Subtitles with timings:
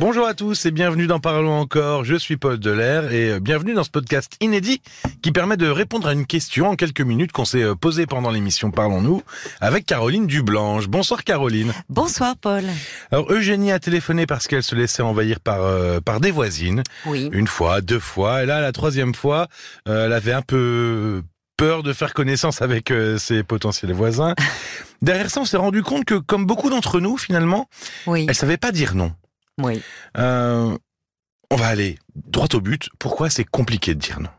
[0.00, 2.04] Bonjour à tous et bienvenue dans Parlons encore.
[2.04, 4.82] Je suis Paul Delair et euh, bienvenue dans ce podcast inédit
[5.22, 8.30] qui permet de répondre à une question en quelques minutes qu'on s'est euh, posée pendant
[8.32, 9.22] l'émission Parlons-nous
[9.60, 10.88] avec Caroline Dublanche.
[10.88, 11.72] Bonsoir Caroline.
[11.88, 12.64] Bonsoir Paul.
[13.12, 16.82] Alors Eugénie a téléphoné parce qu'elle se laissait envahir par euh, par des voisines.
[17.06, 17.28] Oui.
[17.32, 19.46] Une fois, deux fois, et là la troisième fois,
[19.88, 21.22] euh, elle avait un peu
[21.56, 24.34] peur de faire connaissance avec euh, ses potentiels voisins.
[25.02, 27.68] Derrière ça, on s'est rendu compte que comme beaucoup d'entre nous finalement,
[28.08, 28.26] Oui.
[28.28, 29.12] elle savait pas dire non.
[29.62, 29.82] Oui.
[30.16, 30.76] Euh,
[31.50, 32.88] on va aller droit au but.
[32.98, 34.30] Pourquoi c'est compliqué de dire non?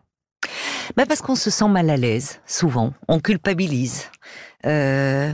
[0.95, 2.93] Bah parce qu'on se sent mal à l'aise, souvent.
[3.07, 4.11] On culpabilise.
[4.65, 5.33] Euh,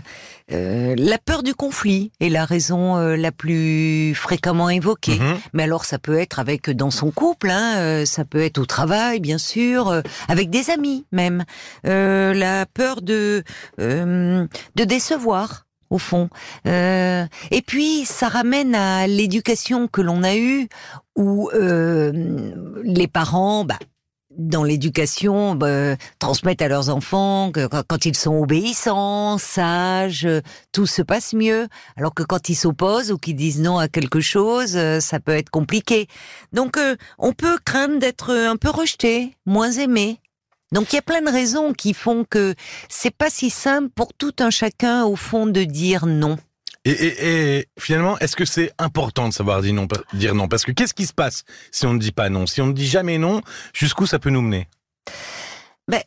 [0.52, 5.20] euh, la peur du conflit est la raison euh, la plus fréquemment évoquée.
[5.20, 5.40] Mhm.
[5.54, 9.20] Mais alors, ça peut être avec dans son couple, hein, ça peut être au travail,
[9.20, 11.44] bien sûr, avec des amis même.
[11.84, 13.44] La peur de
[13.78, 15.66] de décevoir.
[15.92, 16.30] Au fond.
[16.68, 20.70] Euh, et puis, ça ramène à l'éducation que l'on a eue,
[21.18, 22.54] où euh,
[22.84, 23.78] les parents, bah,
[24.38, 30.26] dans l'éducation, bah, transmettent à leurs enfants que quand- ils sont obéissants, sages,
[30.72, 31.68] tout se passe mieux.
[31.98, 35.36] Alors que quand ils s'opposent ou qu'ils disent non à quelque chose, euh, ça peut
[35.36, 36.08] être compliqué.
[36.54, 40.21] Donc, euh, on peut craindre d'être un peu rejeté, moins aimé.
[40.72, 42.56] Donc, il y a plein de raisons qui font que
[42.90, 46.38] c'est pas si simple pour tout un chacun, au fond, de dire non.
[46.86, 50.48] et, et- et finalement, est-ce que c'est important de savoir dire non, dire non?
[50.48, 52.48] Parce que qu'est-ce qui se passe si on ne dit pas non?
[52.48, 53.42] Si on ne dit jamais non,
[53.74, 54.68] jusqu'où ça peut nous mener?
[55.88, 56.02] Ben,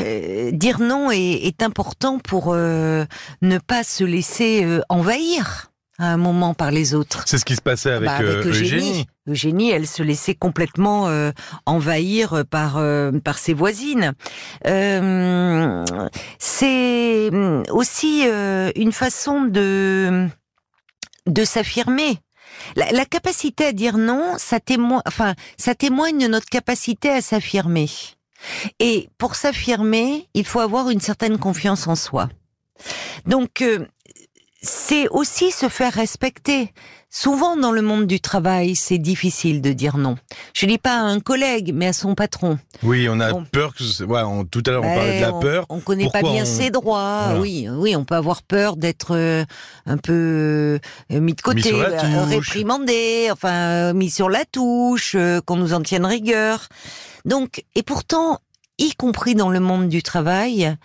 [0.00, 3.04] euh, dire non est, est important pour euh,
[3.42, 5.69] ne pas se laisser euh, envahir
[6.00, 7.22] à un moment par les autres.
[7.26, 8.80] C'est ce qui se passait avec, Bah, avec euh, Eugénie.
[8.80, 9.06] Eugénie.
[9.28, 11.30] Eugénie, elle se laissait complètement euh,
[11.66, 14.14] envahir par euh, par ses voisines.
[14.66, 15.84] Euh,
[16.38, 17.30] c'est
[17.70, 18.24] aussi
[18.76, 20.26] une façon de
[21.26, 22.18] de s'affirmer.
[22.76, 27.20] La, la capacité à dire non, ça témoigne, enfin, ça témoigne de notre capacité à
[27.20, 27.88] s'affirmer.
[28.80, 32.28] Et pour s'affirmer, il faut avoir une certaine confiance en soi.
[33.26, 33.62] Donc,
[34.62, 36.72] c'est aussi se faire respecter.
[37.12, 40.16] Souvent dans le monde du travail, c'est difficile de dire non.
[40.54, 42.56] Je dis pas à un collègue, mais à son patron.
[42.84, 43.44] Oui, on a Bon.
[43.50, 44.04] peur que...
[44.04, 45.66] Ouais, on- tout à l'heure, on parlait de la on- peur.
[45.70, 47.24] On connaît pas bien on- ses droits.
[47.24, 47.40] Voilà.
[47.40, 49.44] Oui, oui, on peut avoir peur d'être euh,
[49.86, 50.78] un peu
[51.10, 55.16] euh, mis de côté, euh, réprimandé, enfin mis sur la touche,
[55.46, 56.68] qu'on nous en tienne rigueur.
[57.24, 58.38] Donc, et pourtant,
[58.78, 60.76] y compris dans le monde du travail,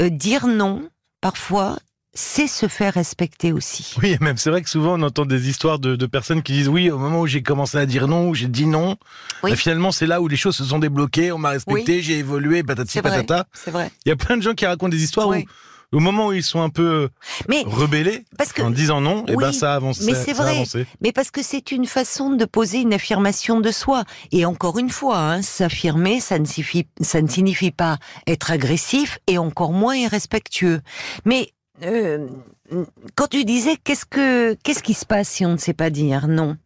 [0.00, 0.88] dire non,
[1.20, 1.76] parfois,
[2.14, 3.94] c'est se faire respecter aussi.
[4.02, 6.68] Oui, même c'est vrai que souvent on entend des histoires de, de personnes qui disent
[6.68, 8.96] oui, au moment où j'ai commencé à dire non, où j'ai dit non,
[9.42, 9.50] Oui.
[9.50, 12.62] bah, finalement c'est là où les choses se sont débloquées, on m'a respecté, j'ai évolué,
[12.62, 13.46] patati patata.
[13.52, 13.90] C'est vrai.
[14.04, 15.46] Il y a plein de gens qui racontent des histoires Oui.
[15.92, 17.08] où, au moment où ils sont un peu
[17.48, 20.00] Mais rebellés, parce que en disant non, et Oui, ben ça avance.
[20.02, 20.52] mais c'est vrai.
[20.52, 20.86] avancé.
[21.02, 24.04] Mais parce que c'est une façon de poser une affirmation de soi.
[24.32, 29.18] Et encore une fois, hein, s'affirmer, ça ne, signifie, ça ne signifie pas être agressif
[29.26, 30.80] et encore moins irrespectueux.
[31.26, 31.52] Mais
[31.82, 32.28] euh,
[33.14, 36.28] quand tu disais qu'est-ce que qu'est-ce qui se passe si on ne sait pas dire
[36.28, 36.56] non?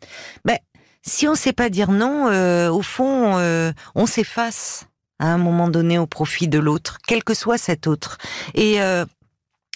[0.45, 0.59] Ben
[1.07, 4.87] si on ne sait pas dire non, euh, au fond, euh, on s'efface
[5.19, 8.19] à un moment donné au profit de l'autre, quel que soit cet autre.
[8.55, 9.05] Et euh,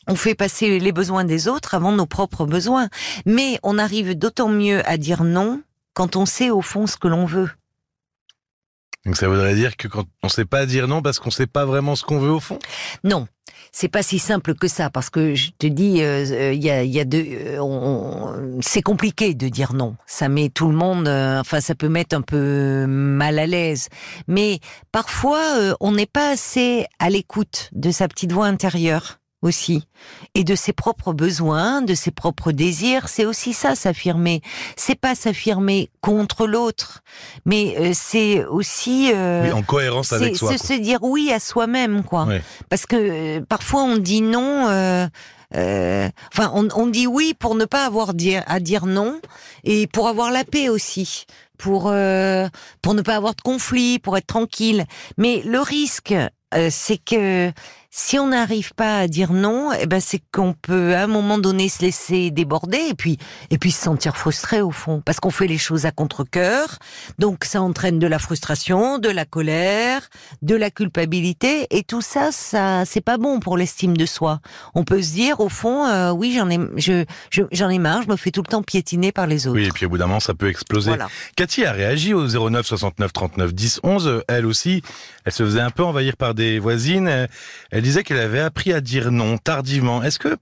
[0.06, 2.88] on fait passer les besoins des autres avant nos propres besoins.
[3.24, 5.62] Mais on arrive d'autant mieux à dire non
[5.94, 7.50] quand on sait au fond ce que l'on veut.
[9.06, 11.64] Donc ça voudrait dire que quand on sait pas dire non parce qu'on sait pas
[11.64, 12.58] vraiment ce qu'on veut au fond?
[13.02, 13.28] Non,
[13.72, 16.70] c'est pas si simple que ça parce que je te dis, euh, euh, il y
[16.70, 19.96] a, y a deux, euh, c'est compliqué de dire non.
[20.06, 23.88] Ça met tout le monde, euh, enfin ça peut mettre un peu mal à l'aise.
[24.26, 24.60] Mais
[24.92, 29.86] parfois, euh, on n'est pas assez à l'écoute de sa petite voix intérieure aussi
[30.34, 33.08] et de ses propres besoins, de ses propres désirs.
[33.08, 34.42] C'est aussi ça s'affirmer.
[34.76, 37.02] C'est pas s'affirmer contre l'autre,
[37.46, 40.52] mais euh, c'est aussi euh, Oui, en cohérence avec c'est soi.
[40.52, 40.66] se, quoi.
[40.76, 42.26] se dire oui à soi-même, quoi.
[42.68, 44.68] Parce que euh, parfois on dit non.
[44.68, 45.06] euh,
[45.56, 49.20] euh, enfin, on, on dit oui pour ne pas avoir dire, à dire non
[49.64, 51.24] et pour avoir la paix aussi,
[51.58, 52.46] pour euh,
[52.82, 54.84] pour ne pas avoir de conflit, pour être tranquille.
[55.18, 56.14] Mais le risque,
[56.54, 57.50] euh, c'est que
[57.92, 61.38] si on n'arrive pas à dire non, eh ben c'est qu'on peut à un moment
[61.38, 63.18] donné se laisser déborder et puis
[63.50, 66.78] et puis se sentir frustré au fond parce qu'on fait les choses à contre-cœur.
[67.18, 70.08] Donc ça entraîne de la frustration, de la colère,
[70.42, 74.40] de la culpabilité et tout ça ça c'est pas bon pour l'estime de soi.
[74.76, 78.02] On peut se dire au fond euh, oui, j'en ai je je- j'en ai marre,
[78.02, 79.56] je me fais tout le temps piétiner par les autres.
[79.58, 80.90] Oui, et puis au bout d'un moment, ça peut exploser.
[80.90, 81.08] Voilà.
[81.34, 84.22] Cathy a réagi au 09 69 39 10 11.
[84.28, 84.82] Elle aussi,
[85.24, 87.08] elle se faisait un peu envahir par des voisines.
[87.08, 90.02] Elle- Elle disait qu'elle avait appris à dire non tardivement.
[90.02, 90.36] Est-ce que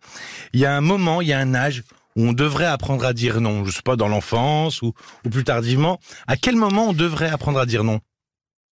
[0.54, 1.84] il y a un moment, il y a un âge
[2.16, 3.64] où on devrait apprendre à dire non?
[3.64, 4.92] Je sais pas, dans l'enfance ou,
[5.30, 6.00] plus tardivement.
[6.26, 8.00] À quel moment on devrait apprendre à dire non?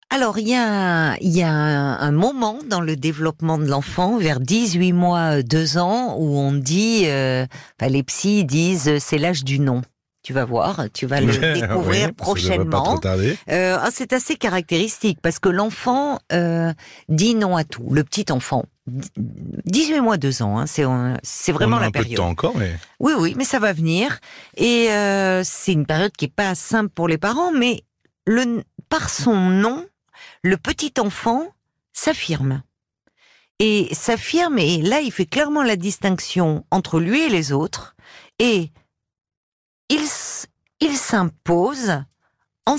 [0.08, 4.16] Alors, il y a, il y a un, un moment dans le développement de l'enfant,
[4.16, 7.44] vers 18 mois, 2 ans, où on dit, euh,
[7.78, 9.82] enfin, les psys disent, euh, c'est l'âge du non.
[10.24, 12.98] Tu vas voir, tu vas le découvrir prochainement.
[13.04, 16.72] Euh, ah, c'est assez caractéristique parce que l'enfant euh,
[17.10, 17.86] dit non à tout.
[17.90, 21.86] Le petit enfant, 18 mois, 2 ans, hein, c'est euh, c'est vraiment on a la
[21.88, 22.16] un peu de période.
[22.16, 24.18] temps encore, mais Oui, oui, mais ça va venir.
[24.56, 27.84] Et euh, c'est une période qui est pas simple pour les parents, mais
[28.26, 29.86] le, par son nom,
[30.42, 31.48] le petit enfant
[31.92, 32.62] s'affirme.
[33.58, 37.94] Et s'affirme, et là, il fait clairement la distinction entre lui et les autres.
[38.38, 38.70] Et
[39.88, 42.02] il, s'impose
[42.66, 42.76] en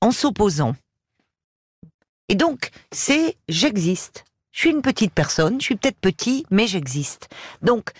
[0.00, 0.74] en s'opposant.
[2.28, 4.24] Et donc, c'est j'existe.
[4.52, 7.28] Je suis une petite personne, je suis peut-être petit, mais j'existe.
[7.62, 7.90] Donc,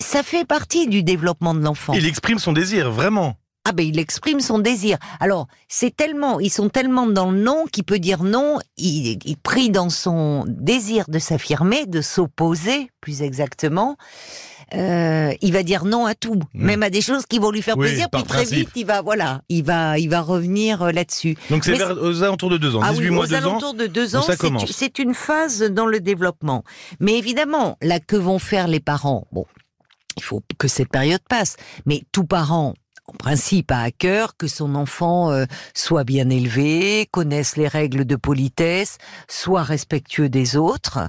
[0.00, 1.92] ça fait partie du développement de l'enfant.
[1.92, 3.36] il exprime son désir, vraiment.
[3.64, 4.98] Ah ben il exprime son désir.
[5.20, 8.58] Alors c'est tellement, ils sont tellement dans le non qu'il peut dire non.
[8.76, 13.96] Il, il prie dans son désir de s'affirmer, de s'opposer, plus exactement.
[14.74, 16.64] Euh, il va dire non à tout, Mm.
[16.64, 18.08] même à des choses qui vont lui faire Oui, plaisir.
[18.10, 18.56] Puis très principe.
[18.58, 21.36] vite, il va voilà, il va, il va revenir euh, là-dessus.
[21.50, 23.72] Donc c'est aux alentours de 2 ans, Ah 18 oui, mois, 2 ans.
[23.74, 24.70] de deux ans, ça c'est- commence.
[24.72, 26.64] c'est une phase dans le développement.
[27.00, 29.26] Mais évidemment, là, que vont faire les parents?
[29.30, 29.44] Bon,
[30.16, 31.56] il faut que cette période passe.
[31.86, 32.72] Mais tout parent,
[33.06, 35.44] en principe, a à cœur que son enfant euh,
[35.74, 41.00] soit bien élevé, connaisse les règles de politesse, soit respectueux des autres.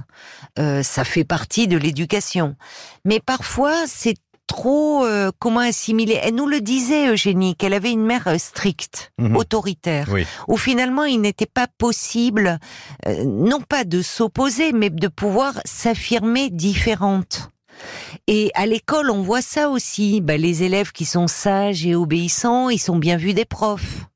[0.58, 2.56] Euh, ça fait partie de l'éducation.
[3.04, 6.18] Mais parfois, c'est trop euh, comment assimiler?
[6.22, 9.36] Elle nous le disait, Eugénie, qu'elle avait une mère euh, stricte, Mhm.
[9.36, 10.26] autoritaire, Oui.
[10.48, 12.58] où finalement il n'était pas possible,
[13.06, 17.48] euh, non pas de s'opposer, mais de pouvoir s'affirmer différente.
[18.26, 20.22] Et à l'école, on voit ça aussi.
[20.22, 24.06] Bah, les élèves qui sont sages et obéissants, ils sont bien vus des profs.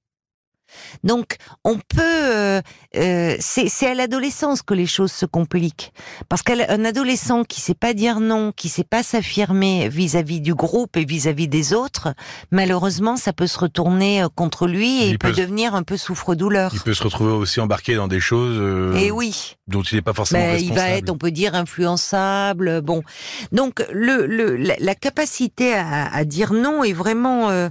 [1.05, 2.01] Donc, on peut.
[2.03, 2.61] euh,
[2.97, 5.93] euh, c'est à l'adolescence que les choses se compliquent,
[6.29, 10.97] parce qu'un adolescent qui sait pas dire non, qui sait pas s'affirmer vis-à-vis du groupe
[10.97, 12.15] et vis-à-vis des autres,
[12.51, 15.83] malheureusement, ça peut se retourner euh, contre lui et Il il, peut, peut- devenir un
[15.83, 16.71] peu souffre-douleur.
[16.75, 19.57] Il peut se retrouver aussi embarqué dans des choses euh, Et oui.
[19.67, 20.79] dont il n'est pas forcément Ben, il responsable.
[20.91, 22.81] va être, on peut dire, influençable.
[22.83, 23.03] Bon,
[23.53, 27.69] donc le, le la, la capacité à, à dire non est vraiment euh,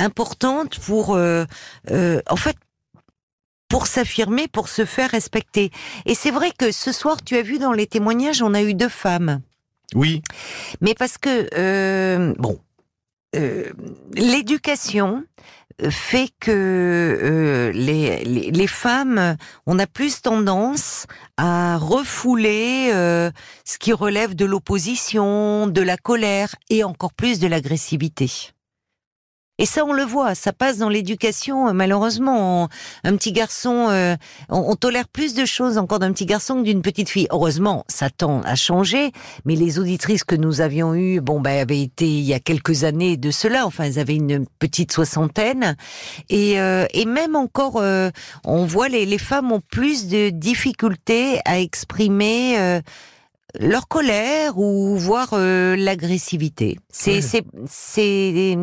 [0.00, 1.44] importante pour, euh,
[1.90, 2.56] euh, en fait,
[3.72, 5.70] pour s'affirmer, pour se faire respecter.
[6.04, 8.74] Et c'est vrai que ce soir, tu as vu dans les témoignages, on a eu
[8.74, 9.40] deux femmes,
[9.94, 10.22] Oui,
[10.82, 12.58] mais parce que euh, bon,
[13.34, 13.72] euh,
[14.14, 15.24] l'éducation
[15.88, 21.06] fait que euh, les, les, les femmes, on a plus tendance
[21.38, 23.30] à refouler euh,
[23.64, 28.52] ce qui relève de l'opposition, de la colère et encore plus de l'agressivité.
[29.62, 31.68] Et ça, on le voit, ça passe dans l'éducation.
[31.68, 32.68] euh, Malheureusement, On-
[33.04, 34.16] un petit garçon, euh,
[34.48, 37.28] on, on tolère plus de choses encore d'un petit garçon que d'une petite fille.
[37.30, 39.12] Heureusement, ça tend à changer.
[39.44, 42.82] Mais les auditrices que nous avions eues, bon, ben, avaient été il y a quelques
[42.82, 43.64] années de cela.
[43.64, 45.76] Enfin, elles avaient une petite soixantaine.
[46.28, 48.10] Et, euh, et même encore, euh,
[48.44, 52.58] on voit les, les femmes ont plus de difficultés à exprimer.
[52.58, 52.80] euh,
[53.60, 56.78] leur colère ou voire euh, l'agressivité.
[56.90, 58.56] C'est c'est c'est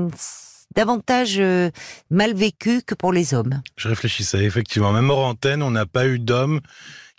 [0.76, 1.70] davantage euh,
[2.10, 3.62] mal vécu que pour les hommes.
[3.78, 4.92] je réfléchissais effectivement.
[4.92, 6.60] Même hors antenne, on n'a pas eu d'hommes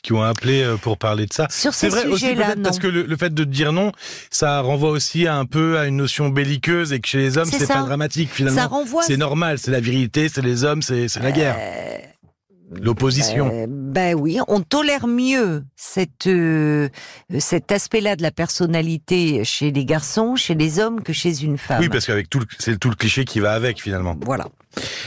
[0.02, 1.46] qui ont appelé euh, pour parler de ça.
[1.50, 3.92] Sur C'est ces vrai aussi peut-être parce que le, le fait de dire non,
[4.30, 7.58] ça renvoie aussi un peu à une notion belliqueuse et que chez les hommes C'est
[7.58, 7.74] c'est ça.
[7.74, 8.68] pas dramatique Ça finalement.
[8.68, 9.02] renvoie.
[9.02, 11.98] C'est normal, c'est la virilité, c'est les hommes, c'est c'est la guerre, Euh,
[12.70, 13.50] l'opposition.
[13.52, 16.88] euh, ben oui, on tolère mieux cette, euh,
[17.38, 21.80] cet aspect-là de la personnalité chez les garçons, chez les hommes, que chez une femme.
[21.80, 24.16] oui, parce qu'avec tout, le- c'est tout le cliché qui va avec finalement.
[24.24, 24.46] Voilà.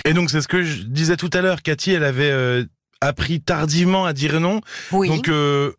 [0.05, 1.61] Et donc c'est ce que je disais tout à l'heure.
[1.61, 2.65] Cathy, elle avait euh,
[3.01, 4.59] appris tardivement à dire non.
[4.91, 5.07] Oui.
[5.07, 5.71] Donc euh,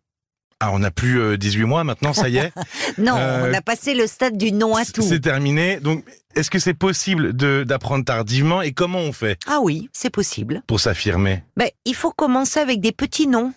[0.61, 2.53] ah, on n'a plus euh, 18 mois maintenant, ça y est.
[2.97, 5.01] non, euh, on a passé le stade du non à tout.
[5.01, 5.79] C'est terminé.
[5.81, 9.37] Donc est-ce que c'est possible d'apprendre tardivement et comment on fait?
[9.47, 10.61] Ah oui, c'est possible.
[10.67, 13.53] pour s'affirmer Ben, il faut commencer avec des petits noms,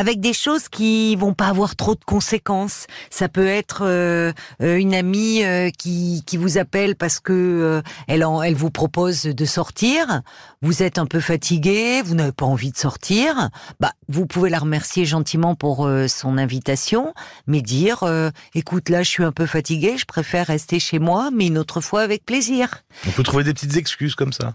[0.00, 2.86] avec des choses qui vont pas avoir trop de conséquences.
[3.10, 7.82] Ça peut être euh, euh, une amie euh, qui, qui vous appelle parce que euh,
[8.08, 10.22] elle, en- elle vous propose de sortir.
[10.62, 13.50] Vous êtes un peu fatigué, vous n'avez pas envie de sortir.
[13.78, 17.12] Bah, vous pouvez la remercier gentiment pour euh, son invitation,
[17.46, 21.28] mais dire euh, écoute là, je suis un peu fatigué, je préfère rester chez moi,
[21.30, 22.84] mais une autre fois avec plaisir.
[23.06, 24.54] On peut trouver des petites excuses comme ça.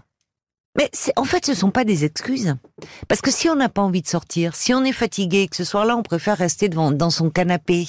[0.76, 2.54] Mais en fait, ce sont pas des excuses.
[3.08, 5.64] Parce que si on n'a pas envie de sortir, si on est fatigué, que ce
[5.64, 7.86] soir-là, on préfère rester devant dans son canapé,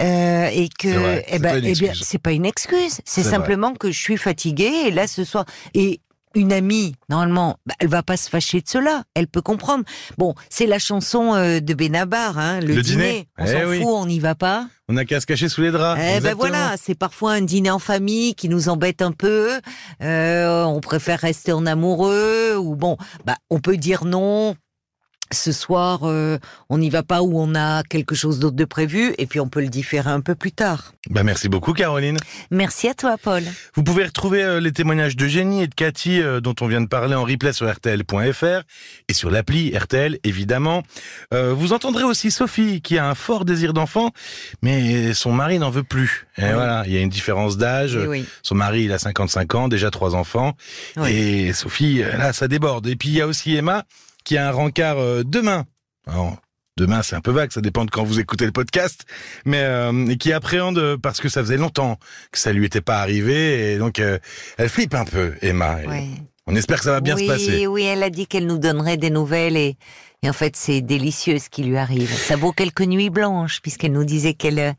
[0.00, 3.00] euh, et que, eh ben, eh bien, c'est pas une excuse.
[3.04, 5.44] C'est simplement que je suis fatiguée et là ce soir
[5.74, 6.00] et
[6.34, 9.04] une amie, normalement, bah, elle va pas se fâcher de cela.
[9.14, 9.84] Elle peut comprendre.
[10.16, 13.28] Bon, c'est la chanson euh, de Benabar, hein, le, dîner.
[13.38, 14.68] On eh s'en fout, on n'y va pas.
[14.88, 16.00] On n'a qu'à se cacher sous les draps.
[16.02, 19.50] Eh ben voilà, c'est parfois un dîner en famille qui nous embête un peu.
[20.02, 24.56] Euh, on préfère rester en amoureux ou bon, bah on peut dire non
[25.30, 29.14] ce soir, euh, on n'y va pas où on a quelque chose d'autre de prévu,
[29.18, 30.92] et puis on peut le différer un peu plus tard.
[31.10, 32.18] Bah merci beaucoup, Caroline.
[32.50, 33.42] Merci à toi, Paul.
[33.74, 36.86] Vous pouvez retrouver euh, les témoignages d'Eugénie et de Cathy euh, dont on vient de
[36.86, 38.62] parler en replay sur RTL.fr
[39.08, 40.82] et sur l'appli RTL, évidemment.
[41.32, 44.10] vous entendrez aussi Sophie, qui a un fort désir d'enfant,
[44.62, 46.26] mais son mari n'en veut plus.
[46.36, 47.98] Et voilà, il y a une différence d'âge.
[48.42, 50.54] Son mari, il a 55 ans, déjà trois enfants.
[51.06, 52.86] Et Sophie, là, ça déborde.
[52.86, 53.84] Et puis il y a aussi Emma,
[54.28, 55.64] qui a un rencard euh, demain.
[56.76, 59.06] demain, c'est un peu vague, ça dépend de quand vous écoutez le podcast,
[59.46, 61.96] mais euh, qui appréhende parce que ça faisait longtemps
[62.30, 64.18] que ça lui était pas arrivé et donc euh,
[64.58, 65.78] elle flippe un peu, Emma.
[66.46, 67.66] On espère que ça va bien se passer.
[67.66, 69.78] Oui, elle a dit qu'elle nous donnerait des nouvelles et
[70.22, 72.12] et en fait, c'est délicieux ce qui lui arrive.
[72.12, 74.72] Ça vaut quelques nuits blanches, puisqu'elle nous disait qu'elle euh,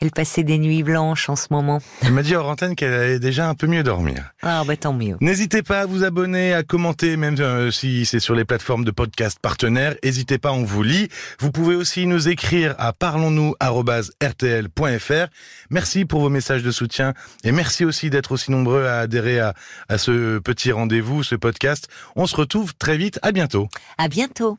[0.00, 1.82] elle passait des nuits blanches en ce moment.
[2.02, 4.32] Elle m'a dit hors antenne qu'elle allait déjà un peu mieux dormir.
[4.42, 5.18] Ah, bah tant mieux.
[5.20, 8.90] N'hésitez pas à vous abonner, à commenter, même euh, si c'est sur les plateformes de
[8.90, 9.94] podcast partenaires.
[10.02, 11.08] N'hésitez pas, on vous lit.
[11.38, 15.26] Vous pouvez aussi nous écrire à parlons-nous@rtl.fr.
[15.68, 17.12] Merci pour vos messages de soutien
[17.44, 19.52] et merci aussi d'être aussi nombreux à adhérer à,
[19.90, 21.88] à ce petit rendez-vous, ce podcast.
[22.16, 23.18] On se retrouve très vite.
[23.22, 23.68] À bientôt.
[23.98, 24.56] À bientôt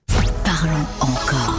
[0.59, 1.58] parlons encore.